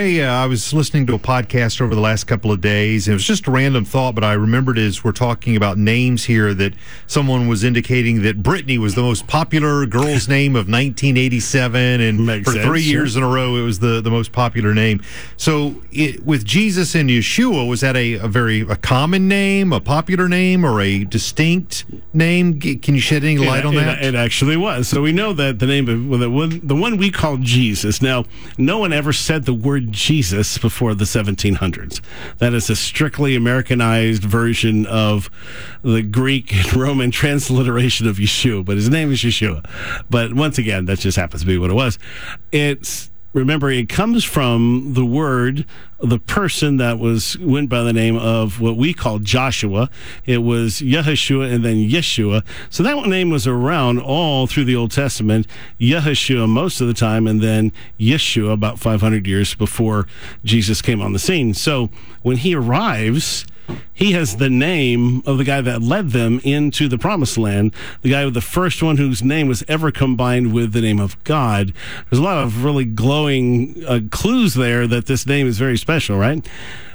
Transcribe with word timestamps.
Hey, 0.00 0.22
uh, 0.22 0.32
I 0.32 0.46
was 0.46 0.72
listening 0.72 1.06
to 1.08 1.14
a 1.14 1.18
podcast 1.18 1.78
over 1.78 1.94
the 1.94 2.00
last 2.00 2.24
couple 2.24 2.50
of 2.50 2.62
days. 2.62 3.06
And 3.06 3.12
it 3.12 3.16
was 3.16 3.24
just 3.26 3.46
a 3.46 3.50
random 3.50 3.84
thought, 3.84 4.14
but 4.14 4.24
I 4.24 4.32
remembered 4.32 4.78
as 4.78 5.04
we're 5.04 5.12
talking 5.12 5.56
about 5.56 5.76
names 5.76 6.24
here 6.24 6.54
that 6.54 6.72
someone 7.06 7.48
was 7.48 7.64
indicating 7.64 8.22
that 8.22 8.42
Brittany 8.42 8.78
was 8.78 8.94
the 8.94 9.02
most 9.02 9.26
popular 9.26 9.84
girl's 9.84 10.26
name 10.36 10.52
of 10.52 10.68
1987, 10.68 12.00
and 12.00 12.24
Makes 12.24 12.48
for 12.48 12.52
sense, 12.54 12.64
three 12.64 12.80
sure. 12.80 12.92
years 12.92 13.14
in 13.14 13.22
a 13.22 13.28
row, 13.28 13.56
it 13.56 13.62
was 13.62 13.80
the, 13.80 14.00
the 14.00 14.10
most 14.10 14.32
popular 14.32 14.72
name. 14.72 15.02
So, 15.36 15.82
it, 15.92 16.24
with 16.24 16.46
Jesus 16.46 16.94
and 16.94 17.10
Yeshua, 17.10 17.68
was 17.68 17.82
that 17.82 17.94
a, 17.94 18.14
a 18.14 18.26
very 18.26 18.62
a 18.62 18.76
common 18.76 19.28
name, 19.28 19.70
a 19.70 19.82
popular 19.82 20.30
name, 20.30 20.64
or 20.64 20.80
a 20.80 21.04
distinct 21.04 21.84
name? 22.14 22.58
Can 22.58 22.94
you 22.94 23.02
shed 23.02 23.22
any 23.22 23.36
light 23.36 23.58
it, 23.58 23.66
on 23.66 23.74
it- 23.74 23.84
that? 23.84 24.02
It, 24.02 24.14
actually 24.14 24.56
was. 24.56 24.88
So 24.88 25.02
we 25.02 25.12
know 25.12 25.34
that 25.34 25.58
the 25.58 25.66
name 25.66 25.90
of 25.90 26.08
well, 26.08 26.18
the 26.18 26.30
one, 26.30 26.66
the 26.66 26.74
one 26.74 26.96
we 26.96 27.10
call 27.10 27.36
Jesus. 27.36 28.00
Now, 28.00 28.24
no 28.56 28.78
one 28.78 28.94
ever 28.94 29.12
said 29.12 29.44
the 29.44 29.52
word 29.52 29.89
Jesus 29.90 30.58
before 30.58 30.94
the 30.94 31.04
1700s. 31.04 32.00
That 32.38 32.54
is 32.54 32.70
a 32.70 32.76
strictly 32.76 33.36
Americanized 33.36 34.22
version 34.22 34.86
of 34.86 35.30
the 35.82 36.02
Greek 36.02 36.54
and 36.54 36.74
Roman 36.76 37.10
transliteration 37.10 38.06
of 38.06 38.16
Yeshua, 38.16 38.64
but 38.64 38.76
his 38.76 38.88
name 38.88 39.12
is 39.12 39.20
Yeshua. 39.20 39.68
But 40.08 40.34
once 40.34 40.58
again, 40.58 40.86
that 40.86 41.00
just 41.00 41.16
happens 41.16 41.42
to 41.42 41.46
be 41.46 41.58
what 41.58 41.70
it 41.70 41.74
was. 41.74 41.98
It's 42.52 43.09
remember 43.32 43.70
it 43.70 43.88
comes 43.88 44.24
from 44.24 44.94
the 44.94 45.04
word 45.04 45.64
the 46.02 46.18
person 46.18 46.78
that 46.78 46.98
was 46.98 47.38
went 47.38 47.68
by 47.68 47.82
the 47.82 47.92
name 47.92 48.16
of 48.16 48.60
what 48.60 48.76
we 48.76 48.94
call 48.94 49.18
joshua. 49.18 49.90
It 50.24 50.38
was 50.38 50.80
Yahushua 50.80 51.52
and 51.52 51.64
then 51.64 51.76
yeshua. 51.76 52.42
So 52.70 52.82
that 52.82 52.96
name 53.06 53.30
was 53.30 53.46
around 53.46 54.00
all 54.00 54.46
through 54.46 54.64
the 54.64 54.76
old 54.76 54.90
testament. 54.90 55.46
Yahushua 55.78 56.48
most 56.48 56.80
of 56.80 56.88
the 56.88 56.94
time 56.94 57.26
and 57.26 57.40
then 57.40 57.72
yeshua 57.98 58.52
about 58.52 58.78
500 58.78 59.26
years 59.26 59.54
before 59.54 60.06
jesus 60.44 60.82
came 60.82 61.00
on 61.00 61.12
the 61.12 61.18
scene. 61.18 61.54
So 61.54 61.90
when 62.22 62.38
he 62.38 62.54
arrives 62.54 63.46
he 63.92 64.12
has 64.12 64.36
the 64.36 64.50
name 64.50 65.22
of 65.26 65.38
the 65.38 65.44
guy 65.44 65.60
that 65.60 65.82
led 65.82 66.10
them 66.10 66.40
into 66.44 66.88
the 66.88 66.98
promised 66.98 67.38
land, 67.38 67.74
the 68.02 68.10
guy 68.10 68.24
with 68.24 68.34
the 68.34 68.40
first 68.40 68.82
one 68.82 68.96
whose 68.96 69.22
name 69.22 69.48
was 69.48 69.62
ever 69.68 69.90
combined 69.90 70.52
with 70.52 70.72
the 70.72 70.80
name 70.80 71.00
of 71.00 71.22
God. 71.24 71.72
There's 72.08 72.20
a 72.20 72.24
lot 72.24 72.42
of 72.42 72.64
really 72.64 72.84
glowing 72.84 73.82
uh, 73.86 74.00
clues 74.10 74.54
there 74.54 74.86
that 74.86 75.06
this 75.06 75.26
name 75.26 75.46
is 75.46 75.58
very 75.58 75.76
special, 75.76 76.16
right? 76.16 76.46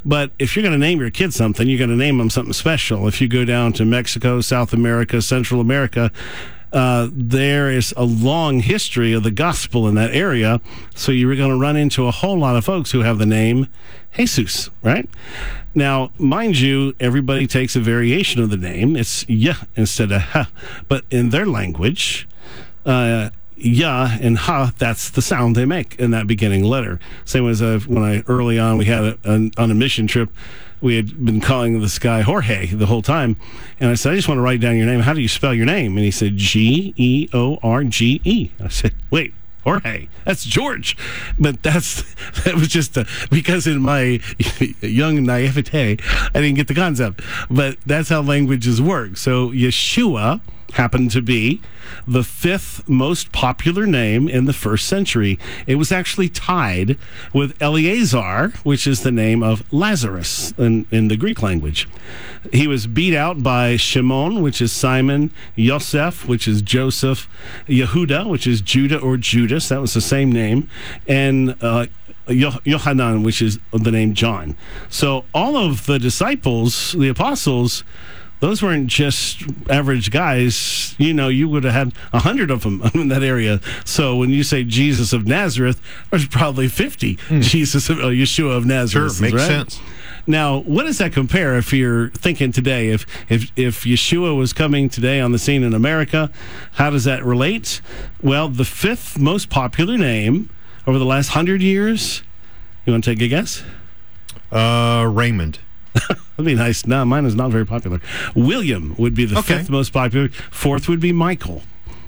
But 0.03 0.31
if 0.37 0.55
you're 0.55 0.63
going 0.63 0.73
to 0.73 0.77
name 0.79 0.99
your 0.99 1.09
kid 1.09 1.33
something, 1.33 1.67
you're 1.67 1.79
going 1.79 1.89
to 1.89 1.95
name 1.95 2.19
them 2.19 2.29
something 2.29 2.53
special. 2.53 3.07
If 3.07 3.19
you 3.21 3.27
go 3.27 3.43
down 3.43 3.73
to 3.73 3.85
Mexico, 3.85 4.39
South 4.41 4.71
America, 4.71 5.21
Central 5.21 5.59
America, 5.59 6.11
uh, 6.75 7.07
there 7.11 7.71
is 7.71 7.93
a 7.95 8.03
long 8.03 8.59
history 8.59 9.13
of 9.13 9.23
the 9.23 9.31
gospel 9.31 9.87
in 9.87 9.95
that 9.95 10.13
area. 10.13 10.59
So 10.93 11.13
you're 11.13 11.35
going 11.37 11.49
to 11.49 11.57
run 11.57 11.77
into 11.77 12.05
a 12.05 12.11
whole 12.11 12.37
lot 12.37 12.57
of 12.57 12.65
folks 12.65 12.91
who 12.91 12.99
have 12.99 13.17
the 13.17 13.25
name 13.25 13.67
Jesus, 14.13 14.69
right? 14.83 15.09
Now, 15.73 16.11
mind 16.17 16.59
you, 16.59 16.93
everybody 16.99 17.47
takes 17.47 17.77
a 17.77 17.79
variation 17.79 18.41
of 18.41 18.49
the 18.49 18.57
name. 18.57 18.97
It's 18.97 19.27
Yah 19.29 19.55
instead 19.77 20.11
of 20.11 20.21
Ha. 20.21 20.49
But 20.89 21.05
in 21.09 21.29
their 21.29 21.45
language, 21.45 22.27
uh, 22.85 23.29
Yah 23.55 24.17
and 24.19 24.37
Ha, 24.37 24.73
that's 24.77 25.09
the 25.09 25.21
sound 25.21 25.55
they 25.55 25.65
make 25.65 25.95
in 25.95 26.11
that 26.11 26.27
beginning 26.27 26.65
letter. 26.65 26.99
Same 27.23 27.47
as 27.47 27.61
uh, 27.61 27.79
when 27.87 28.03
I 28.03 28.21
early 28.27 28.59
on 28.59 28.77
we 28.77 28.85
had 28.85 29.03
a, 29.03 29.17
an, 29.23 29.51
on 29.57 29.71
a 29.71 29.75
mission 29.75 30.07
trip, 30.07 30.29
we 30.81 30.95
had 30.95 31.25
been 31.25 31.41
calling 31.41 31.79
this 31.81 31.99
guy 31.99 32.21
Jorge 32.21 32.67
the 32.67 32.85
whole 32.85 33.01
time, 33.01 33.37
and 33.79 33.89
I 33.89 33.95
said, 33.95 34.13
"I 34.13 34.15
just 34.15 34.27
want 34.27 34.37
to 34.37 34.41
write 34.41 34.61
down 34.61 34.77
your 34.77 34.85
name. 34.85 35.01
How 35.01 35.13
do 35.13 35.21
you 35.21 35.27
spell 35.27 35.53
your 35.53 35.65
name?" 35.65 35.95
And 35.95 36.05
he 36.05 36.11
said, 36.11 36.37
"G 36.37 36.93
E 36.97 37.29
O 37.33 37.59
R 37.63 37.83
G 37.83 38.21
E." 38.23 38.51
I 38.63 38.67
said, 38.69 38.93
"Wait." 39.09 39.33
Jorge, 39.63 40.09
that's 40.25 40.45
George, 40.45 40.95
but 41.39 41.63
that's 41.63 42.03
that 42.43 42.53
was 42.53 42.67
just 42.67 42.95
a, 42.97 43.07
because 43.31 43.65
in 43.65 43.81
my 43.81 44.19
young 44.81 45.25
naivete, 45.25 45.97
I 46.03 46.29
didn't 46.33 46.53
get 46.53 46.67
the 46.67 46.75
concept. 46.75 47.21
But 47.49 47.79
that's 47.83 48.09
how 48.09 48.21
languages 48.21 48.79
work. 48.79 49.17
So 49.17 49.49
Yeshua 49.49 50.39
happened 50.75 51.09
to 51.11 51.21
be 51.21 51.61
the 52.07 52.23
fifth 52.23 52.87
most 52.87 53.31
popular 53.31 53.85
name 53.85 54.27
in 54.27 54.45
the 54.45 54.53
first 54.53 54.87
century. 54.87 55.39
It 55.65 55.75
was 55.75 55.91
actually 55.91 56.29
tied 56.29 56.97
with 57.33 57.61
Eleazar, 57.61 58.53
which 58.63 58.85
is 58.85 59.01
the 59.01 59.11
name 59.11 59.41
of 59.41 59.63
Lazarus 59.73 60.53
in, 60.57 60.85
in 60.91 61.07
the 61.07 61.17
Greek 61.17 61.41
language. 61.41 61.87
He 62.51 62.67
was 62.67 62.87
beat 62.87 63.15
out 63.15 63.41
by 63.41 63.77
Shimon, 63.77 64.41
which 64.41 64.61
is 64.61 64.71
Simon, 64.71 65.31
Yosef, 65.55 66.27
which 66.27 66.47
is 66.47 66.61
Joseph, 66.61 67.29
Yehuda, 67.67 68.29
which 68.29 68.45
is 68.45 68.61
Judah 68.61 68.99
or 68.99 69.17
Judas, 69.17 69.69
that 69.69 69.81
was 69.81 69.93
the 69.93 70.01
same 70.01 70.31
name, 70.31 70.69
and 71.07 71.55
uh, 71.61 71.87
Yohanan, 72.27 73.23
which 73.23 73.41
is 73.41 73.59
the 73.71 73.91
name 73.91 74.13
John. 74.13 74.57
So 74.89 75.25
all 75.33 75.55
of 75.55 75.85
the 75.85 75.99
disciples, 75.99 76.93
the 76.93 77.07
apostles, 77.07 77.83
those 78.39 78.61
weren't 78.61 78.87
just 78.87 79.43
average 79.69 80.11
guys. 80.11 80.95
You 80.97 81.13
know, 81.13 81.29
you 81.29 81.47
would 81.49 81.63
have 81.63 81.73
had 81.73 81.93
a 82.13 82.19
hundred 82.19 82.51
of 82.51 82.63
them 82.63 82.81
in 82.93 83.07
that 83.09 83.23
area. 83.23 83.61
So 83.85 84.15
when 84.15 84.29
you 84.29 84.43
say 84.43 84.63
Jesus 84.63 85.13
of 85.13 85.25
Nazareth, 85.25 85.81
there's 86.09 86.27
probably 86.27 86.67
fifty 86.67 87.15
Jesus 87.39 87.89
of 87.89 87.99
uh, 87.99 88.07
Yeshua 88.07 88.57
of 88.57 88.65
Nazareth. 88.65 89.15
Sure, 89.15 89.21
makes 89.21 89.35
right? 89.35 89.47
sense. 89.47 89.79
Now, 90.27 90.59
what 90.59 90.85
does 90.85 90.97
that 90.97 91.13
compare 91.13 91.55
if 91.55 91.71
you're 91.71 92.09
thinking 92.09 92.51
today? 92.51 92.89
If 92.89 93.05
if 93.29 93.51
if 93.55 93.83
Yeshua 93.83 94.35
was 94.35 94.53
coming 94.53 94.89
today 94.89 95.19
on 95.19 95.31
the 95.31 95.39
scene 95.39 95.63
in 95.63 95.73
America, 95.73 96.31
how 96.73 96.89
does 96.89 97.03
that 97.03 97.23
relate? 97.23 97.81
Well, 98.21 98.49
the 98.49 98.65
fifth 98.65 99.19
most 99.19 99.49
popular 99.49 99.97
name 99.97 100.49
over 100.87 100.97
the 100.97 101.05
last 101.05 101.29
hundred 101.29 101.61
years. 101.61 102.23
You 102.85 102.93
want 102.93 103.03
to 103.03 103.15
take 103.15 103.21
a 103.21 103.27
guess? 103.27 103.63
Uh, 104.51 105.09
Raymond. 105.11 105.59
That'd 106.37 106.45
be 106.45 106.55
nice. 106.55 106.85
No, 106.85 107.05
mine 107.05 107.25
is 107.25 107.35
not 107.35 107.51
very 107.51 107.65
popular. 107.65 108.01
William 108.35 108.95
would 108.97 109.13
be 109.15 109.25
the 109.25 109.37
Okay. 109.39 109.57
fifth 109.57 109.69
most 109.69 109.93
popular. 109.93 110.29
Fourth 110.51 110.87
would 110.89 110.99
be 110.99 111.11
Michael. 111.11 111.63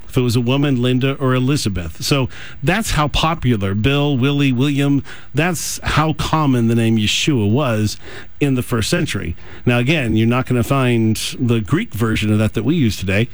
If 0.10 0.16
it 0.16 0.22
was 0.22 0.38
a 0.38 0.42
woman, 0.42 0.82
Linda 0.82 1.16
or 1.16 1.36
Elizabeth. 1.36 2.02
So 2.04 2.30
that's 2.64 2.92
how 2.92 3.10
popular 3.10 3.74
Bill, 3.76 4.18
Willie, 4.18 4.54
William, 4.54 5.04
that's 5.36 5.80
how 5.84 6.14
common 6.14 6.68
the 6.70 6.76
name 6.76 6.98
Yeshua 6.98 7.50
was 7.52 7.98
in 8.40 8.56
the 8.56 8.64
first 8.64 8.90
century. 8.90 9.36
Now, 9.66 9.80
again, 9.80 10.16
you're 10.16 10.26
not 10.28 10.46
going 10.46 10.62
to 10.62 10.68
find 10.68 11.18
the 11.40 11.60
Greek 11.60 11.94
version 11.94 12.32
of 12.32 12.40
that 12.40 12.54
that 12.54 12.64
we 12.64 12.76
use 12.76 12.96
today. 12.96 13.28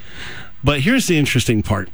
But 0.64 0.80
here's 0.82 1.06
the 1.08 1.18
interesting 1.18 1.62
part 1.62 1.90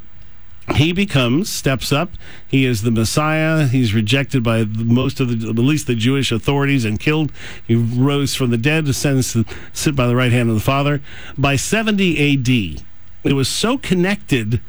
he 0.75 0.93
becomes 0.93 1.49
steps 1.49 1.91
up. 1.91 2.11
He 2.47 2.65
is 2.65 2.81
the 2.81 2.91
messiah. 2.91 3.67
He's 3.67 3.93
rejected 3.93 4.43
by 4.43 4.63
most 4.63 5.19
of 5.19 5.27
the 5.27 5.49
at 5.49 5.55
least 5.55 5.87
the 5.87 5.95
jewish 5.95 6.31
authorities 6.31 6.85
and 6.85 6.99
killed. 6.99 7.31
He 7.67 7.75
rose 7.75 8.35
from 8.35 8.49
the 8.51 8.57
dead 8.57 8.87
ascends 8.87 9.33
to 9.33 9.45
sit 9.73 9.95
by 9.95 10.07
the 10.07 10.15
right 10.15 10.31
hand 10.31 10.49
of 10.49 10.55
the 10.55 10.61
father. 10.61 11.01
By 11.37 11.55
70 11.55 12.33
ad 12.33 12.49
it 13.23 13.33
was 13.33 13.47
so 13.47 13.77
connected 13.77 14.61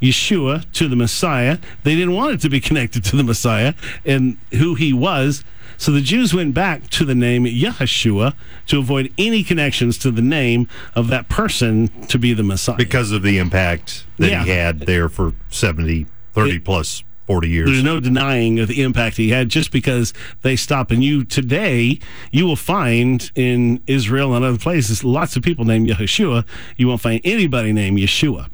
yeshua 0.00 0.70
to 0.72 0.88
the 0.88 0.96
messiah 0.96 1.58
they 1.84 1.94
didn't 1.94 2.12
want 2.14 2.32
it 2.34 2.40
to 2.40 2.48
be 2.48 2.60
connected 2.68 3.04
to 3.04 3.16
the 3.16 3.24
messiah 3.24 3.74
and 4.04 4.36
who 4.52 4.74
he 4.74 4.92
was 4.92 5.44
so 5.80 5.92
the 5.92 6.00
Jews 6.00 6.34
went 6.34 6.54
back 6.54 6.88
to 6.90 7.04
the 7.04 7.14
name 7.14 7.44
Yahshua 7.44 8.34
to 8.66 8.78
avoid 8.80 9.12
any 9.16 9.44
connections 9.44 9.96
to 9.98 10.10
the 10.10 10.22
name 10.22 10.66
of 10.96 11.06
that 11.06 11.28
person 11.28 11.86
to 12.08 12.18
be 12.18 12.32
the 12.32 12.42
Messiah. 12.42 12.74
because 12.76 13.12
of 13.12 13.22
the 13.22 13.38
impact 13.38 14.04
that 14.18 14.28
Yeah. 14.28 14.42
he 14.44 14.50
had 14.50 14.80
there 14.80 15.08
for 15.08 15.34
70, 15.50 16.06
30 16.32 16.56
It- 16.56 16.64
plus 16.64 17.04
40 17.28 17.48
years. 17.50 17.70
There's 17.70 17.84
no 17.84 18.00
denying 18.00 18.58
of 18.58 18.66
the 18.66 18.82
impact 18.82 19.18
he 19.18 19.28
had 19.28 19.50
just 19.50 19.70
because 19.70 20.12
they 20.42 20.56
stop. 20.56 20.90
And 20.90 21.04
you 21.04 21.22
today, 21.22 22.00
you 22.32 22.44
will 22.44 22.56
find 22.56 23.30
in 23.36 23.80
Israel 23.86 24.34
and 24.34 24.44
other 24.44 24.58
places 24.58 25.04
lots 25.04 25.36
of 25.36 25.44
people 25.44 25.64
named 25.64 25.88
Yehoshua. 25.88 26.44
You 26.76 26.88
won't 26.88 27.00
find 27.02 27.20
anybody 27.22 27.72
named 27.72 28.00
Yeshua. 28.00 28.48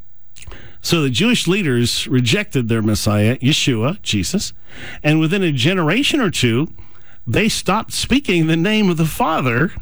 So 0.84 1.00
the 1.00 1.09
Jewish 1.09 1.49
leaders 1.49 2.06
rejected 2.09 2.69
their 2.69 2.83
Messiah, 2.83 3.39
Yeshua, 3.39 4.03
Jesus, 4.03 4.53
and 5.03 5.19
within 5.19 5.43
a 5.43 5.50
generation 5.50 6.21
or 6.21 6.31
two, 6.31 6.69
they 7.27 7.49
stopped 7.49 7.95
speaking 7.95 8.47
the 8.47 8.57
name 8.57 8.91
of 8.91 8.98
the 8.98 9.07
Father, 9.07 9.72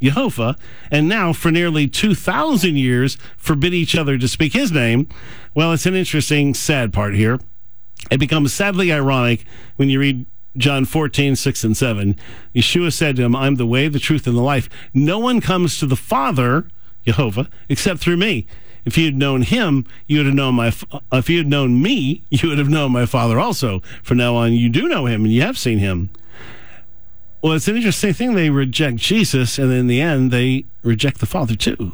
Jehovah, 0.00 0.54
and 0.92 1.08
now 1.08 1.32
for 1.32 1.50
nearly 1.50 1.88
2,000 1.88 2.76
years 2.76 3.18
forbid 3.36 3.74
each 3.74 3.96
other 3.96 4.16
to 4.16 4.28
speak 4.28 4.52
his 4.52 4.70
name. 4.70 5.08
Well, 5.56 5.72
it's 5.72 5.86
an 5.86 5.96
interesting, 5.96 6.54
sad 6.54 6.92
part 6.92 7.16
here. 7.16 7.40
It 8.08 8.20
becomes 8.20 8.52
sadly 8.52 8.92
ironic 8.92 9.44
when 9.74 9.90
you 9.90 9.98
read 9.98 10.24
John 10.56 10.84
14, 10.84 11.34
6 11.34 11.64
and 11.64 11.76
7. 11.76 12.16
Yeshua 12.54 12.92
said 12.92 13.16
to 13.16 13.24
him, 13.24 13.34
I'm 13.34 13.56
the 13.56 13.66
way, 13.66 13.88
the 13.88 13.98
truth, 13.98 14.28
and 14.28 14.36
the 14.36 14.42
life. 14.42 14.70
No 14.94 15.18
one 15.18 15.40
comes 15.40 15.80
to 15.80 15.86
the 15.86 15.96
Father, 15.96 16.68
Jehovah, 17.04 17.48
except 17.68 17.98
through 17.98 18.18
me. 18.18 18.46
If 18.84 18.96
you 18.96 19.04
had 19.06 19.16
known 19.16 19.42
him, 19.42 19.86
you 20.06 20.18
would 20.18 20.26
have 20.26 20.34
known 20.34 20.54
my. 20.54 20.72
uh, 20.90 21.00
If 21.12 21.28
you 21.28 21.38
had 21.38 21.46
known 21.46 21.82
me, 21.82 22.22
you 22.30 22.48
would 22.48 22.58
have 22.58 22.68
known 22.70 22.92
my 22.92 23.06
Father 23.06 23.38
also. 23.38 23.80
From 24.02 24.18
now 24.18 24.34
on, 24.36 24.52
you 24.52 24.68
do 24.68 24.88
know 24.88 25.06
him, 25.06 25.24
and 25.24 25.32
you 25.32 25.42
have 25.42 25.58
seen 25.58 25.78
him. 25.78 26.10
Well, 27.42 27.52
it's 27.52 27.68
an 27.68 27.76
interesting 27.76 28.12
thing. 28.14 28.34
They 28.34 28.50
reject 28.50 28.96
Jesus, 28.96 29.58
and 29.58 29.72
in 29.72 29.86
the 29.86 30.00
end, 30.00 30.30
they 30.30 30.64
reject 30.82 31.18
the 31.20 31.26
Father 31.26 31.54
too. 31.54 31.92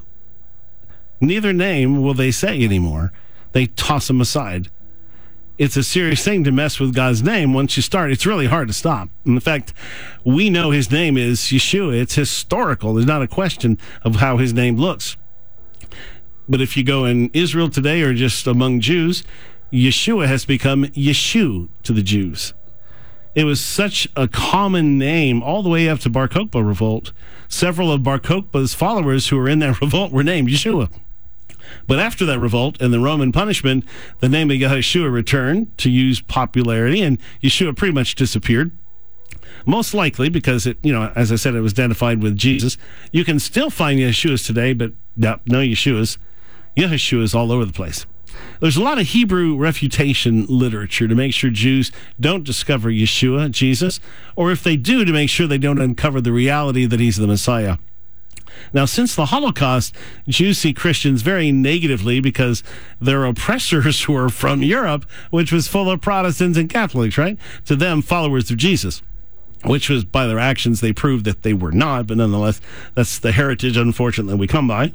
Neither 1.20 1.52
name 1.52 2.02
will 2.02 2.14
they 2.14 2.30
say 2.30 2.62
anymore. 2.62 3.12
They 3.52 3.66
toss 3.66 4.08
him 4.10 4.20
aside. 4.20 4.68
it's 5.56 5.76
a 5.76 5.84
serious 5.84 6.24
thing 6.24 6.42
to 6.44 6.50
mess 6.50 6.80
with 6.80 6.94
God's 6.94 7.22
name. 7.22 7.52
Once 7.54 7.76
you 7.76 7.82
start, 7.82 8.10
it's 8.10 8.26
really 8.26 8.46
hard 8.46 8.66
to 8.68 8.74
stop. 8.74 9.08
In 9.24 9.38
fact, 9.38 9.72
we 10.24 10.50
know 10.50 10.70
his 10.72 10.90
name 10.90 11.16
is 11.16 11.38
Yeshua. 11.40 12.00
It's 12.00 12.16
historical. 12.16 12.94
There's 12.94 13.06
not 13.06 13.22
a 13.22 13.28
question 13.28 13.78
of 14.02 14.16
how 14.16 14.38
his 14.38 14.52
name 14.52 14.76
looks. 14.76 15.16
But 16.48 16.60
if 16.60 16.76
you 16.76 16.84
go 16.84 17.04
in 17.04 17.30
Israel 17.32 17.70
today 17.70 18.02
or 18.02 18.14
just 18.14 18.46
among 18.46 18.80
Jews, 18.80 19.24
Yeshua 19.72 20.26
has 20.26 20.44
become 20.44 20.84
Yeshu 20.86 21.68
to 21.82 21.92
the 21.92 22.02
Jews. 22.02 22.54
It 23.34 23.44
was 23.44 23.60
such 23.60 24.06
a 24.14 24.28
common 24.28 24.96
name 24.96 25.42
all 25.42 25.62
the 25.62 25.68
way 25.68 25.88
up 25.88 25.98
to 26.00 26.10
Bar 26.10 26.28
Kokhba 26.28 26.64
revolt. 26.64 27.12
Several 27.48 27.90
of 27.90 28.02
Bar 28.02 28.20
Kokhba's 28.20 28.74
followers 28.74 29.28
who 29.28 29.36
were 29.36 29.48
in 29.48 29.58
that 29.58 29.80
revolt 29.80 30.12
were 30.12 30.22
named 30.22 30.48
Yeshua. 30.48 30.90
But 31.86 31.98
after 31.98 32.24
that 32.26 32.38
revolt 32.38 32.80
and 32.80 32.92
the 32.92 33.00
Roman 33.00 33.32
punishment, 33.32 33.84
the 34.20 34.28
name 34.28 34.50
of 34.50 34.58
Yeshua 34.58 35.10
returned 35.10 35.76
to 35.78 35.90
use 35.90 36.20
popularity, 36.20 37.02
and 37.02 37.18
Yeshua 37.42 37.76
pretty 37.76 37.92
much 37.92 38.14
disappeared. 38.14 38.70
Most 39.66 39.94
likely 39.94 40.28
because 40.28 40.66
it, 40.66 40.76
you 40.82 40.92
know, 40.92 41.10
as 41.16 41.32
I 41.32 41.36
said, 41.36 41.54
it 41.54 41.60
was 41.60 41.72
identified 41.72 42.22
with 42.22 42.36
Jesus. 42.36 42.76
You 43.12 43.24
can 43.24 43.40
still 43.40 43.70
find 43.70 43.98
Yeshuas 43.98 44.46
today, 44.46 44.74
but 44.74 44.92
no, 45.16 45.40
no 45.46 45.58
Yeshuas. 45.58 46.18
Yeshuas 46.76 47.34
all 47.34 47.52
over 47.52 47.64
the 47.64 47.72
place. 47.72 48.06
There's 48.60 48.76
a 48.76 48.82
lot 48.82 48.98
of 48.98 49.08
Hebrew 49.08 49.56
refutation 49.56 50.46
literature 50.46 51.06
to 51.06 51.14
make 51.14 51.32
sure 51.32 51.50
Jews 51.50 51.92
don't 52.18 52.44
discover 52.44 52.90
Yeshua, 52.90 53.50
Jesus, 53.50 54.00
or 54.36 54.50
if 54.50 54.62
they 54.62 54.76
do, 54.76 55.04
to 55.04 55.12
make 55.12 55.30
sure 55.30 55.46
they 55.46 55.58
don't 55.58 55.80
uncover 55.80 56.20
the 56.20 56.32
reality 56.32 56.86
that 56.86 57.00
he's 57.00 57.16
the 57.16 57.26
Messiah. 57.26 57.78
Now, 58.72 58.84
since 58.84 59.14
the 59.14 59.26
Holocaust, 59.26 59.94
Jews 60.28 60.58
see 60.58 60.72
Christians 60.72 61.22
very 61.22 61.52
negatively 61.52 62.20
because 62.20 62.62
their 63.00 63.24
oppressors 63.24 64.08
were 64.08 64.28
from 64.28 64.62
Europe, 64.62 65.04
which 65.30 65.52
was 65.52 65.68
full 65.68 65.90
of 65.90 66.00
Protestants 66.00 66.58
and 66.58 66.70
Catholics, 66.70 67.18
right? 67.18 67.38
To 67.66 67.76
them, 67.76 68.02
followers 68.02 68.50
of 68.50 68.56
Jesus. 68.56 69.02
Which 69.64 69.88
was 69.88 70.04
by 70.04 70.26
their 70.26 70.38
actions, 70.38 70.80
they 70.80 70.92
proved 70.92 71.24
that 71.24 71.42
they 71.42 71.54
were 71.54 71.72
not, 71.72 72.06
but 72.06 72.18
nonetheless, 72.18 72.60
that's 72.94 73.18
the 73.18 73.32
heritage, 73.32 73.78
unfortunately, 73.78 74.34
we 74.34 74.46
come 74.46 74.68
by. 74.68 74.92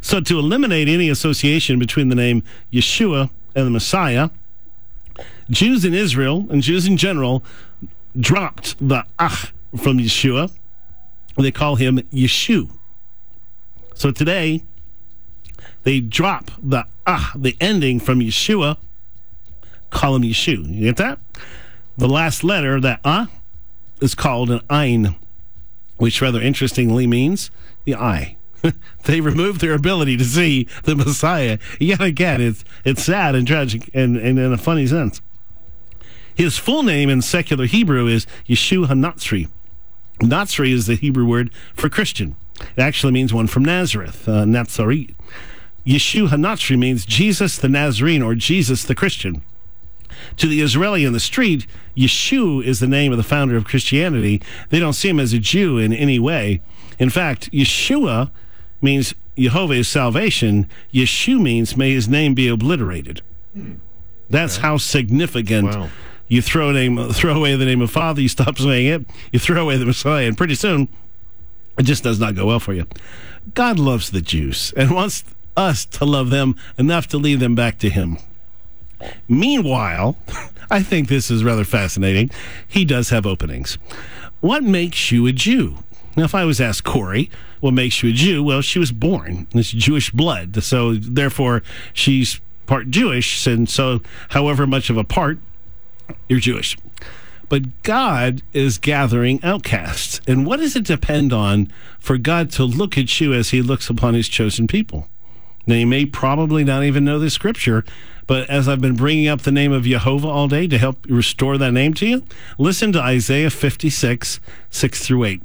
So, 0.00 0.20
to 0.20 0.38
eliminate 0.38 0.88
any 0.88 1.08
association 1.08 1.78
between 1.78 2.08
the 2.08 2.14
name 2.14 2.42
Yeshua 2.72 3.30
and 3.54 3.66
the 3.66 3.70
Messiah, 3.70 4.30
Jews 5.50 5.84
in 5.84 5.94
Israel 5.94 6.46
and 6.50 6.62
Jews 6.62 6.86
in 6.86 6.96
general 6.96 7.44
dropped 8.18 8.76
the 8.86 9.04
ah 9.18 9.50
from 9.76 9.98
Yeshua. 9.98 10.50
They 11.36 11.50
call 11.50 11.76
him 11.76 11.98
Yeshu. 12.12 12.70
So 13.94 14.10
today, 14.10 14.62
they 15.84 16.00
drop 16.00 16.50
the 16.62 16.84
ah, 17.06 17.32
the 17.36 17.56
ending 17.60 18.00
from 18.00 18.20
Yeshua, 18.20 18.76
call 19.90 20.16
him 20.16 20.22
Yeshu. 20.22 20.68
You 20.68 20.86
get 20.86 20.96
that? 20.96 21.18
The 21.96 22.08
last 22.08 22.42
letter, 22.42 22.80
that 22.80 23.00
ah, 23.04 23.28
is 24.00 24.14
called 24.14 24.50
an 24.50 24.60
ayin, 24.70 25.16
which 25.96 26.20
rather 26.20 26.40
interestingly 26.40 27.06
means 27.06 27.50
the 27.84 27.94
eye. 27.94 28.35
they 29.04 29.20
removed 29.20 29.60
their 29.60 29.74
ability 29.74 30.16
to 30.16 30.24
see 30.24 30.68
the 30.84 30.96
Messiah. 30.96 31.58
Yet 31.78 32.00
again, 32.00 32.40
it's 32.40 32.64
it's 32.84 33.04
sad 33.04 33.34
and 33.34 33.46
tragic 33.46 33.90
and, 33.94 34.16
and 34.16 34.38
in 34.38 34.52
a 34.52 34.58
funny 34.58 34.86
sense. 34.86 35.20
His 36.34 36.58
full 36.58 36.82
name 36.82 37.08
in 37.08 37.22
secular 37.22 37.64
Hebrew 37.64 38.06
is 38.06 38.26
Yeshua 38.46 38.86
Hanatsri. 38.86 39.48
Natsri 40.20 40.72
is 40.72 40.86
the 40.86 40.94
Hebrew 40.94 41.26
word 41.26 41.50
for 41.74 41.88
Christian. 41.88 42.36
It 42.60 42.80
actually 42.80 43.12
means 43.12 43.32
one 43.32 43.46
from 43.46 43.64
Nazareth, 43.64 44.28
uh. 44.28 44.44
Yeshua 44.44 46.28
Hanatsri 46.28 46.78
means 46.78 47.06
Jesus 47.06 47.56
the 47.56 47.68
Nazarene 47.68 48.22
or 48.22 48.34
Jesus 48.34 48.84
the 48.84 48.94
Christian. 48.94 49.42
To 50.38 50.46
the 50.46 50.60
Israeli 50.60 51.04
in 51.04 51.12
the 51.12 51.20
street, 51.20 51.66
Yeshua 51.96 52.64
is 52.64 52.80
the 52.80 52.86
name 52.86 53.12
of 53.12 53.18
the 53.18 53.24
founder 53.24 53.56
of 53.56 53.64
Christianity. 53.64 54.42
They 54.70 54.80
don't 54.80 54.94
see 54.94 55.08
him 55.08 55.20
as 55.20 55.32
a 55.32 55.38
Jew 55.38 55.78
in 55.78 55.92
any 55.92 56.18
way. 56.18 56.60
In 56.98 57.10
fact, 57.10 57.50
Yeshua 57.52 58.30
means 58.80 59.14
Jehovah 59.38 59.74
is 59.74 59.88
salvation. 59.88 60.68
Yeshu 60.92 61.40
means 61.40 61.76
may 61.76 61.92
his 61.92 62.08
name 62.08 62.34
be 62.34 62.48
obliterated. 62.48 63.22
That's 64.28 64.58
how 64.58 64.76
significant. 64.76 65.68
Wow. 65.68 65.88
You 66.28 66.42
throw 66.42 66.72
name, 66.72 67.12
throw 67.12 67.34
away 67.34 67.54
the 67.54 67.64
name 67.64 67.80
of 67.80 67.90
Father. 67.90 68.20
You 68.20 68.28
stop 68.28 68.58
saying 68.58 68.86
it. 68.86 69.06
You 69.32 69.38
throw 69.38 69.62
away 69.62 69.76
the 69.76 69.86
Messiah, 69.86 70.26
and 70.26 70.36
pretty 70.36 70.56
soon, 70.56 70.88
it 71.78 71.84
just 71.84 72.02
does 72.02 72.18
not 72.18 72.34
go 72.34 72.46
well 72.46 72.58
for 72.58 72.72
you. 72.72 72.86
God 73.54 73.78
loves 73.78 74.10
the 74.10 74.20
Jews 74.20 74.72
and 74.76 74.90
wants 74.90 75.22
us 75.56 75.84
to 75.84 76.04
love 76.04 76.30
them 76.30 76.56
enough 76.78 77.06
to 77.08 77.18
lead 77.18 77.40
them 77.40 77.54
back 77.54 77.78
to 77.78 77.88
Him. 77.88 78.18
Meanwhile, 79.28 80.16
I 80.70 80.82
think 80.82 81.08
this 81.08 81.30
is 81.30 81.44
rather 81.44 81.64
fascinating. 81.64 82.30
He 82.66 82.84
does 82.84 83.10
have 83.10 83.26
openings. 83.26 83.78
What 84.40 84.64
makes 84.64 85.12
you 85.12 85.26
a 85.26 85.32
Jew? 85.32 85.78
Now, 86.16 86.24
if 86.24 86.34
I 86.34 86.44
was 86.44 86.60
asked 86.60 86.84
Corey, 86.84 87.30
what 87.60 87.74
makes 87.74 88.02
you 88.02 88.08
a 88.08 88.12
Jew? 88.12 88.42
Well, 88.42 88.62
she 88.62 88.78
was 88.78 88.90
born. 88.90 89.46
It's 89.52 89.70
Jewish 89.70 90.10
blood. 90.10 90.62
So, 90.62 90.94
therefore, 90.94 91.62
she's 91.92 92.40
part 92.66 92.90
Jewish. 92.90 93.46
And 93.46 93.68
so, 93.68 94.00
however 94.30 94.66
much 94.66 94.88
of 94.88 94.96
a 94.96 95.04
part, 95.04 95.38
you're 96.28 96.40
Jewish. 96.40 96.76
But 97.48 97.82
God 97.82 98.42
is 98.52 98.78
gathering 98.78 99.42
outcasts. 99.44 100.20
And 100.26 100.46
what 100.46 100.58
does 100.58 100.74
it 100.74 100.84
depend 100.84 101.32
on 101.32 101.70
for 101.98 102.18
God 102.18 102.50
to 102.52 102.64
look 102.64 102.98
at 102.98 103.20
you 103.20 103.32
as 103.32 103.50
he 103.50 103.62
looks 103.62 103.88
upon 103.90 104.14
his 104.14 104.28
chosen 104.28 104.66
people? 104.66 105.08
Now, 105.66 105.74
you 105.74 105.86
may 105.86 106.06
probably 106.06 106.64
not 106.64 106.84
even 106.84 107.04
know 107.04 107.18
the 107.18 107.28
scripture, 107.28 107.84
but 108.26 108.48
as 108.48 108.68
I've 108.68 108.80
been 108.80 108.96
bringing 108.96 109.28
up 109.28 109.42
the 109.42 109.52
name 109.52 109.72
of 109.72 109.84
Jehovah 109.84 110.28
all 110.28 110.48
day 110.48 110.66
to 110.66 110.78
help 110.78 111.04
restore 111.08 111.58
that 111.58 111.72
name 111.72 111.92
to 111.94 112.06
you, 112.06 112.24
listen 112.56 112.92
to 112.92 113.00
Isaiah 113.00 113.50
56, 113.50 114.40
6 114.70 115.06
through 115.06 115.24
8. 115.24 115.42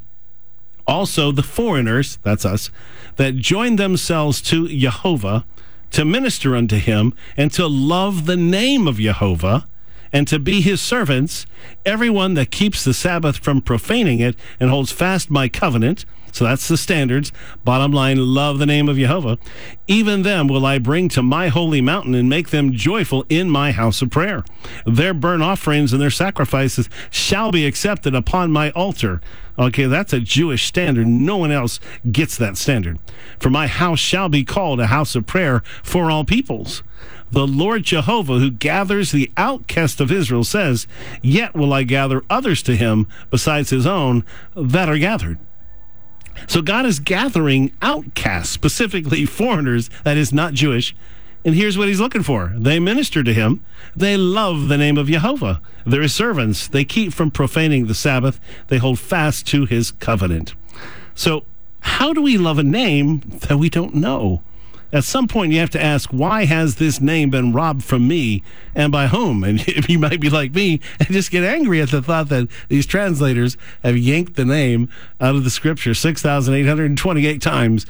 Also, 0.88 1.32
the 1.32 1.44
foreigners, 1.44 2.18
that's 2.24 2.46
us, 2.46 2.70
that 3.18 3.36
join 3.36 3.76
themselves 3.76 4.42
to 4.42 4.68
Jehovah 4.68 5.46
to 5.92 6.06
minister 6.06 6.56
unto 6.56 6.78
him 6.78 7.14
and 7.38 7.52
to 7.52 7.68
love 7.68 8.26
the 8.26 8.38
name 8.38 8.88
of 8.88 8.98
Jehovah 8.98 9.68
and 10.14 10.28
to 10.28 10.40
be 10.40 10.62
his 10.62 10.82
servants, 10.82 11.46
everyone 11.86 12.34
that 12.34 12.52
keeps 12.52 12.84
the 12.84 12.94
Sabbath 12.94 13.38
from 13.38 13.62
profaning 13.62 14.20
it 14.20 14.36
and 14.60 14.70
holds 14.70 14.92
fast 14.92 15.30
my 15.30 15.48
covenant. 15.48 16.06
So 16.34 16.46
that's 16.46 16.68
the 16.68 16.78
standards. 16.78 17.32
Bottom 17.66 17.92
line, 17.92 18.18
love 18.18 18.58
the 18.58 18.66
name 18.66 18.88
of 18.88 18.96
Jehovah. 18.98 19.38
Even 19.88 20.22
them 20.22 20.48
will 20.48 20.66
I 20.66 20.80
bring 20.80 21.10
to 21.10 21.22
my 21.22 21.50
holy 21.50 21.82
mountain 21.82 22.16
and 22.16 22.30
make 22.30 22.50
them 22.50 22.72
joyful 22.72 23.26
in 23.28 23.50
my 23.50 23.74
house 23.74 24.02
of 24.02 24.12
prayer. 24.12 24.46
Their 24.86 25.14
burnt 25.14 25.44
offerings 25.44 25.92
and 25.92 26.02
their 26.02 26.10
sacrifices 26.10 26.90
shall 27.10 27.52
be 27.52 27.66
accepted 27.66 28.16
upon 28.16 28.52
my 28.52 28.72
altar. 28.72 29.22
Okay, 29.62 29.86
that's 29.86 30.12
a 30.12 30.20
Jewish 30.20 30.66
standard. 30.66 31.06
No 31.06 31.38
one 31.38 31.52
else 31.52 31.80
gets 32.12 32.36
that 32.38 32.58
standard. 32.58 32.98
For 33.40 33.52
my 33.52 33.68
house 33.68 34.00
shall 34.00 34.28
be 34.28 34.44
called 34.44 34.80
a 34.80 34.88
house 34.88 35.16
of 35.16 35.28
prayer 35.28 35.62
for 35.84 36.10
all 36.10 36.26
peoples. 36.26 36.82
The 37.32 37.46
Lord 37.46 37.84
Jehovah, 37.84 38.40
who 38.40 38.50
gathers 38.50 39.12
the 39.12 39.32
outcast 39.38 40.02
of 40.02 40.12
Israel, 40.12 40.44
says, 40.44 40.88
Yet 41.22 41.54
will 41.54 41.74
I 41.74 41.84
gather 41.84 42.24
others 42.28 42.64
to 42.64 42.76
him 42.76 43.08
besides 43.30 43.70
his 43.70 43.86
own 43.86 44.26
that 44.56 44.90
are 44.90 44.98
gathered. 44.98 45.38
So 46.48 46.64
God 46.64 46.88
is 46.88 47.00
gathering 47.00 47.72
outcasts, 47.84 48.52
specifically 48.52 49.28
foreigners, 49.28 49.92
that 50.04 50.18
is 50.18 50.34
not 50.34 50.54
Jewish. 50.56 50.96
And 51.44 51.56
here's 51.56 51.78
what 51.78 51.88
he's 51.88 52.00
looking 52.00 52.24
for. 52.24 52.54
They 52.56 52.80
minister 52.80 53.24
to 53.24 53.34
him. 53.34 53.64
They 53.96 54.16
love 54.16 54.68
the 54.68 54.78
name 54.78 54.98
of 54.98 55.08
Jehovah. 55.08 55.62
They're 55.86 56.04
his 56.04 56.14
servants. 56.14 56.68
They 56.68 56.86
keep 56.86 57.14
from 57.14 57.32
profaning 57.32 57.88
the 57.88 57.96
Sabbath. 57.96 58.40
They 58.68 58.78
hold 58.78 59.00
fast 59.00 59.48
to 59.48 59.66
his 59.66 59.92
covenant. 59.92 60.54
So, 61.16 61.46
how 61.82 62.14
do 62.14 62.22
we 62.22 62.38
love 62.38 62.60
a 62.60 62.64
name 62.64 63.22
that 63.48 63.58
we 63.58 63.70
don't 63.70 63.96
know? 63.96 64.44
At 64.94 65.06
some 65.06 65.28
point, 65.28 65.54
you 65.54 65.60
have 65.60 65.70
to 65.72 65.82
ask, 65.82 66.10
why 66.10 66.46
has 66.46 66.76
this 66.76 67.00
name 67.00 67.30
been 67.30 67.54
robbed 67.54 67.84
from 67.84 68.08
me 68.08 68.44
and 68.76 68.92
by 68.92 69.08
whom? 69.08 69.44
And 69.44 69.66
you 69.90 69.98
might 69.98 70.20
be 70.20 70.30
like 70.30 70.54
me 70.54 70.82
and 71.00 71.08
just 71.10 71.32
get 71.32 71.44
angry 71.44 71.82
at 71.82 71.92
the 71.92 72.02
thought 72.02 72.30
that 72.30 72.50
these 72.68 72.86
translators 72.86 73.58
have 73.84 73.98
yanked 73.98 74.36
the 74.36 74.46
name 74.46 74.90
out 75.20 75.36
of 75.36 75.44
the 75.44 75.50
scripture 75.50 75.94
6,828 75.94 77.42
times. 77.42 77.86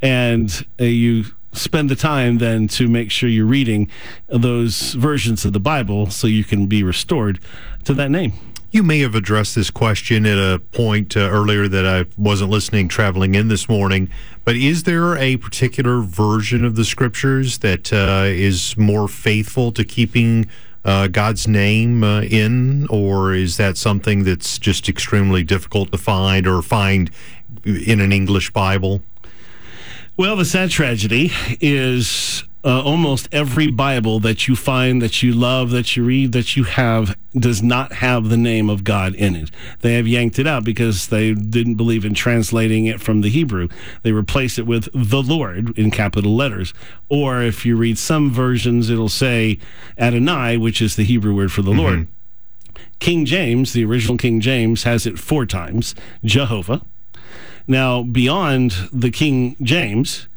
And 0.00 0.66
uh, 0.80 0.84
you 0.84 1.26
spend 1.56 1.88
the 1.88 1.96
time 1.96 2.38
then 2.38 2.68
to 2.68 2.88
make 2.88 3.10
sure 3.10 3.28
you're 3.28 3.46
reading 3.46 3.90
those 4.28 4.92
versions 4.92 5.44
of 5.44 5.52
the 5.52 5.60
Bible 5.60 6.10
so 6.10 6.26
you 6.26 6.44
can 6.44 6.66
be 6.66 6.82
restored 6.82 7.40
to 7.84 7.94
that 7.94 8.10
name. 8.10 8.32
You 8.70 8.82
may 8.82 8.98
have 9.00 9.14
addressed 9.14 9.54
this 9.54 9.70
question 9.70 10.26
at 10.26 10.38
a 10.38 10.58
point 10.58 11.16
uh, 11.16 11.20
earlier 11.20 11.66
that 11.68 11.86
I 11.86 12.04
wasn't 12.18 12.50
listening 12.50 12.88
traveling 12.88 13.34
in 13.34 13.48
this 13.48 13.68
morning, 13.68 14.10
but 14.44 14.56
is 14.56 14.82
there 14.82 15.16
a 15.16 15.38
particular 15.38 16.00
version 16.00 16.64
of 16.64 16.76
the 16.76 16.84
scriptures 16.84 17.58
that 17.58 17.92
uh, 17.92 18.24
is 18.26 18.76
more 18.76 19.08
faithful 19.08 19.72
to 19.72 19.84
keeping 19.84 20.48
uh, 20.84 21.08
God's 21.08 21.48
name 21.48 22.04
uh, 22.04 22.22
in, 22.22 22.86
or 22.88 23.32
is 23.32 23.56
that 23.56 23.76
something 23.76 24.24
that's 24.24 24.58
just 24.58 24.88
extremely 24.88 25.42
difficult 25.42 25.90
to 25.92 25.98
find 25.98 26.46
or 26.46 26.60
find 26.60 27.10
in 27.64 28.00
an 28.00 28.12
English 28.12 28.52
Bible? 28.52 29.00
Well, 30.18 30.36
the 30.36 30.46
sad 30.46 30.70
tragedy 30.70 31.30
is 31.60 32.42
uh, 32.64 32.82
almost 32.82 33.28
every 33.32 33.70
Bible 33.70 34.18
that 34.20 34.48
you 34.48 34.56
find, 34.56 35.02
that 35.02 35.22
you 35.22 35.34
love, 35.34 35.70
that 35.72 35.94
you 35.94 36.04
read, 36.04 36.32
that 36.32 36.56
you 36.56 36.64
have, 36.64 37.18
does 37.38 37.62
not 37.62 37.92
have 37.92 38.30
the 38.30 38.38
name 38.38 38.70
of 38.70 38.82
God 38.82 39.14
in 39.14 39.36
it. 39.36 39.50
They 39.80 39.92
have 39.96 40.08
yanked 40.08 40.38
it 40.38 40.46
out 40.46 40.64
because 40.64 41.08
they 41.08 41.34
didn't 41.34 41.74
believe 41.74 42.06
in 42.06 42.14
translating 42.14 42.86
it 42.86 42.98
from 42.98 43.20
the 43.20 43.28
Hebrew. 43.28 43.68
They 44.04 44.12
replaced 44.12 44.58
it 44.58 44.66
with 44.66 44.88
the 44.94 45.22
Lord 45.22 45.78
in 45.78 45.90
capital 45.90 46.34
letters. 46.34 46.72
Or 47.10 47.42
if 47.42 47.66
you 47.66 47.76
read 47.76 47.98
some 47.98 48.30
versions, 48.30 48.88
it'll 48.88 49.10
say 49.10 49.58
Adonai, 49.98 50.56
which 50.56 50.80
is 50.80 50.96
the 50.96 51.04
Hebrew 51.04 51.36
word 51.36 51.52
for 51.52 51.60
the 51.60 51.72
mm-hmm. 51.72 51.80
Lord. 51.80 52.06
King 53.00 53.26
James, 53.26 53.74
the 53.74 53.84
original 53.84 54.16
King 54.16 54.40
James, 54.40 54.84
has 54.84 55.04
it 55.04 55.18
four 55.18 55.44
times 55.44 55.94
Jehovah. 56.24 56.80
Now, 57.68 58.02
beyond 58.02 58.72
the 58.92 59.10
King 59.10 59.56
James, 59.62 60.28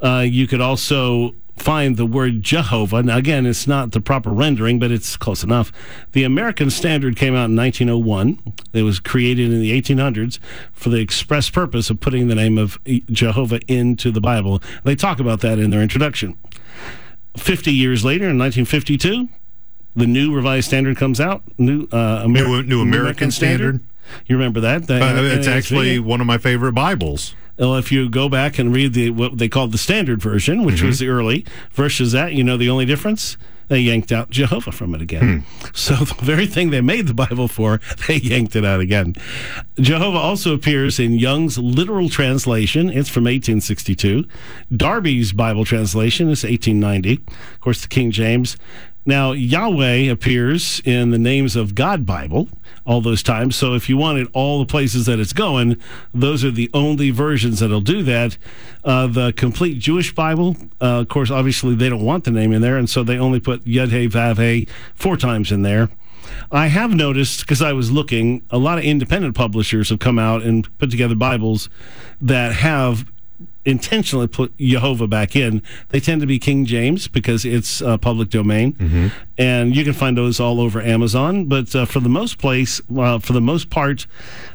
uh, 0.00 0.24
you 0.26 0.46
could 0.46 0.60
also 0.60 1.34
find 1.56 1.96
the 1.96 2.06
word 2.06 2.42
Jehovah. 2.42 3.02
Now, 3.02 3.16
again, 3.16 3.46
it's 3.46 3.66
not 3.66 3.92
the 3.92 4.00
proper 4.00 4.30
rendering, 4.30 4.78
but 4.78 4.90
it's 4.90 5.16
close 5.16 5.44
enough. 5.44 5.72
The 6.12 6.24
American 6.24 6.68
Standard 6.70 7.16
came 7.16 7.34
out 7.34 7.46
in 7.46 7.56
1901. 7.56 8.54
It 8.72 8.82
was 8.82 8.98
created 8.98 9.52
in 9.52 9.60
the 9.60 9.80
1800s 9.80 10.38
for 10.72 10.90
the 10.90 11.00
express 11.00 11.50
purpose 11.50 11.90
of 11.90 12.00
putting 12.00 12.28
the 12.28 12.34
name 12.34 12.58
of 12.58 12.78
Jehovah 13.10 13.60
into 13.68 14.10
the 14.10 14.20
Bible. 14.20 14.60
They 14.82 14.96
talk 14.96 15.20
about 15.20 15.40
that 15.40 15.58
in 15.58 15.70
their 15.70 15.80
introduction. 15.80 16.36
50 17.36 17.72
years 17.72 18.04
later, 18.04 18.24
in 18.24 18.38
1952, 18.38 19.28
the 19.96 20.06
new 20.06 20.34
Revised 20.34 20.66
Standard 20.66 20.96
comes 20.96 21.20
out. 21.20 21.42
New, 21.56 21.86
uh, 21.92 22.26
new, 22.26 22.62
new, 22.62 22.80
American, 22.80 22.80
American 22.82 23.30
Standard. 23.30 23.76
Standard. 23.76 23.93
You 24.26 24.36
remember 24.36 24.60
that? 24.60 24.90
uh, 24.90 25.22
it's 25.22 25.46
actually 25.46 25.98
one 25.98 26.20
of 26.20 26.26
my 26.26 26.38
favorite 26.38 26.72
Bibles. 26.72 27.34
Well, 27.58 27.76
if 27.76 27.92
you 27.92 28.08
go 28.08 28.28
back 28.28 28.58
and 28.58 28.74
read 28.74 28.94
the 28.94 29.10
what 29.10 29.38
they 29.38 29.48
called 29.48 29.72
the 29.72 29.78
standard 29.78 30.20
version, 30.20 30.64
which 30.64 30.76
mm-hmm. 30.76 30.86
was 30.86 30.98
the 30.98 31.08
early 31.08 31.46
versus 31.70 32.12
that, 32.12 32.32
you 32.32 32.42
know 32.42 32.56
the 32.56 32.68
only 32.68 32.84
difference 32.84 33.36
they 33.68 33.78
yanked 33.78 34.12
out 34.12 34.30
Jehovah 34.30 34.72
from 34.72 34.94
it 34.94 35.00
again. 35.00 35.40
Hmm. 35.40 35.68
So 35.74 35.94
the 36.04 36.24
very 36.24 36.46
thing 36.46 36.70
they 36.70 36.80
made 36.80 37.06
the 37.06 37.14
Bible 37.14 37.48
for, 37.48 37.80
they 38.08 38.16
yanked 38.16 38.56
it 38.56 38.64
out 38.64 38.80
again. 38.80 39.14
Jehovah 39.76 40.18
also 40.18 40.54
appears 40.54 40.98
in 40.98 41.14
Young's 41.14 41.58
literal 41.58 42.08
translation. 42.08 42.88
It's 42.88 43.08
from 43.08 43.24
1862. 43.24 44.24
Darby's 44.74 45.32
Bible 45.32 45.64
translation 45.64 46.28
is 46.28 46.44
1890. 46.44 47.22
Of 47.54 47.60
course, 47.60 47.82
the 47.82 47.88
King 47.88 48.10
James 48.10 48.56
now, 49.06 49.32
Yahweh 49.32 50.10
appears 50.10 50.80
in 50.84 51.10
the 51.10 51.18
Names 51.18 51.56
of 51.56 51.74
God 51.74 52.06
Bible 52.06 52.48
all 52.86 53.00
those 53.00 53.22
times. 53.22 53.54
So 53.54 53.74
if 53.74 53.88
you 53.88 53.96
wanted 53.96 54.28
all 54.32 54.58
the 54.58 54.66
places 54.66 55.06
that 55.06 55.18
it's 55.18 55.32
going, 55.32 55.80
those 56.12 56.42
are 56.44 56.50
the 56.50 56.70
only 56.72 57.10
versions 57.10 57.60
that'll 57.60 57.80
do 57.82 58.02
that. 58.04 58.38
Uh, 58.82 59.06
the 59.06 59.32
complete 59.32 59.78
Jewish 59.78 60.14
Bible, 60.14 60.56
uh, 60.80 61.00
of 61.00 61.08
course, 61.08 61.30
obviously 61.30 61.74
they 61.74 61.88
don't 61.88 62.04
want 62.04 62.24
the 62.24 62.30
name 62.30 62.52
in 62.52 62.62
there, 62.62 62.76
and 62.78 62.88
so 62.88 63.02
they 63.02 63.18
only 63.18 63.40
put 63.40 63.64
Yud 63.64 63.90
Hey 63.90 64.08
Vav 64.08 64.68
four 64.94 65.16
times 65.16 65.52
in 65.52 65.62
there. 65.62 65.90
I 66.50 66.68
have 66.68 66.94
noticed 66.94 67.40
because 67.40 67.62
I 67.62 67.72
was 67.72 67.90
looking, 67.90 68.42
a 68.50 68.58
lot 68.58 68.78
of 68.78 68.84
independent 68.84 69.34
publishers 69.34 69.90
have 69.90 69.98
come 69.98 70.18
out 70.18 70.42
and 70.42 70.66
put 70.78 70.90
together 70.90 71.14
Bibles 71.14 71.68
that 72.20 72.54
have 72.54 73.04
intentionally 73.64 74.26
put 74.26 74.56
Jehovah 74.58 75.06
back 75.06 75.34
in. 75.34 75.62
They 75.88 76.00
tend 76.00 76.20
to 76.20 76.26
be 76.26 76.38
King 76.38 76.66
James 76.66 77.08
because 77.08 77.44
it's 77.44 77.80
uh, 77.80 77.96
public 77.98 78.30
domain, 78.30 78.74
mm-hmm. 78.74 79.08
and 79.38 79.74
you 79.74 79.84
can 79.84 79.92
find 79.92 80.16
those 80.16 80.40
all 80.40 80.60
over 80.60 80.80
Amazon. 80.80 81.46
But 81.46 81.74
uh, 81.74 81.86
for 81.86 82.00
the 82.00 82.08
most 82.08 82.38
place, 82.38 82.80
uh, 82.96 83.18
for 83.18 83.32
the 83.32 83.40
most 83.40 83.70
part, 83.70 84.06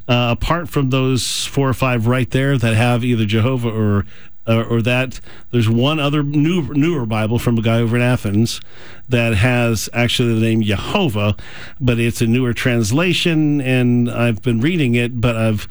uh, 0.08 0.36
apart 0.38 0.70
from 0.70 0.90
those 0.90 1.46
four 1.46 1.70
or 1.70 1.74
five 1.74 2.08
right 2.08 2.30
there 2.30 2.58
that 2.58 2.76
have 2.76 3.04
either 3.04 3.26
Jehovah 3.26 3.70
or 3.70 4.06
uh, 4.48 4.64
or 4.64 4.82
that 4.82 5.20
there's 5.52 5.70
one 5.70 6.00
other 6.00 6.24
new, 6.24 6.74
newer 6.74 7.06
Bible 7.06 7.38
from 7.38 7.58
a 7.58 7.62
guy 7.62 7.80
over 7.80 7.96
in 7.96 8.02
Athens 8.02 8.60
that 9.08 9.36
has 9.36 9.90
actually 9.94 10.34
the 10.34 10.42
name 10.42 10.64
Jehovah, 10.64 11.36
but 11.80 12.00
it's 12.00 12.20
a 12.22 12.28
newer 12.28 12.54
translation, 12.54 13.62
and 13.62 14.10
I've 14.10 14.42
been 14.42 14.60
reading 14.60 14.96
it, 14.96 15.22
but 15.22 15.36
I've 15.36 15.68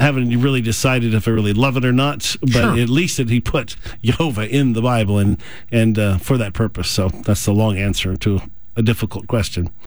haven't 0.00 0.40
really 0.40 0.60
decided 0.60 1.14
if 1.14 1.28
I 1.28 1.30
really 1.30 1.52
love 1.52 1.76
it 1.76 1.84
or 1.84 1.92
not. 1.92 2.36
But 2.40 2.52
sure. 2.52 2.78
at 2.78 2.88
least 2.88 3.16
that 3.18 3.30
he 3.30 3.40
put 3.40 3.76
Jehovah 4.02 4.48
in 4.48 4.72
the 4.72 4.82
Bible 4.82 5.18
and 5.18 5.40
and 5.70 5.98
uh, 5.98 6.18
for 6.18 6.36
that 6.38 6.52
purpose. 6.52 6.90
So 6.90 7.08
that's 7.08 7.44
the 7.44 7.52
long 7.52 7.78
answer 7.78 8.16
to 8.16 8.42
a 8.76 8.82
difficult 8.82 9.26
question. 9.26 9.70